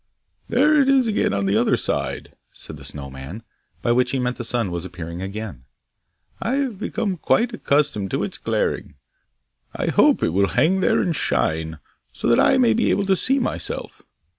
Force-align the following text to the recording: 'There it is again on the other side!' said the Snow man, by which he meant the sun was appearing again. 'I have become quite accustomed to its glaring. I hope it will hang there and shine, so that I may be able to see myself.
'There 0.49 0.81
it 0.81 0.89
is 0.89 1.07
again 1.07 1.31
on 1.31 1.45
the 1.45 1.55
other 1.55 1.75
side!' 1.77 2.35
said 2.51 2.75
the 2.75 2.83
Snow 2.83 3.11
man, 3.11 3.43
by 3.83 3.91
which 3.91 4.09
he 4.09 4.17
meant 4.17 4.35
the 4.37 4.43
sun 4.43 4.71
was 4.71 4.83
appearing 4.83 5.21
again. 5.21 5.65
'I 6.41 6.53
have 6.55 6.79
become 6.79 7.17
quite 7.17 7.53
accustomed 7.53 8.09
to 8.09 8.23
its 8.23 8.39
glaring. 8.39 8.95
I 9.75 9.89
hope 9.91 10.23
it 10.23 10.29
will 10.33 10.47
hang 10.47 10.79
there 10.79 11.01
and 11.01 11.15
shine, 11.15 11.77
so 12.11 12.27
that 12.29 12.39
I 12.39 12.57
may 12.57 12.73
be 12.73 12.89
able 12.89 13.05
to 13.05 13.15
see 13.15 13.37
myself. 13.37 14.01